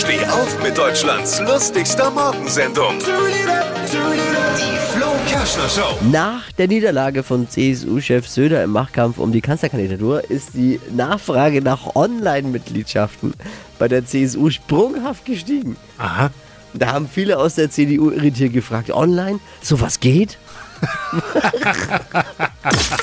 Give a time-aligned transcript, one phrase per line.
[0.00, 2.98] Steh auf mit Deutschlands lustigster Morgensendung.
[3.00, 5.98] Die Flo Kerschner Show.
[6.10, 11.94] Nach der Niederlage von CSU-Chef Söder im Machtkampf um die Kanzlerkandidatur ist die Nachfrage nach
[11.94, 13.34] Online-Mitgliedschaften
[13.78, 15.76] bei der CSU sprunghaft gestiegen.
[15.98, 16.30] Aha.
[16.72, 20.38] Da haben viele aus der CDU irritiert gefragt, online, sowas geht?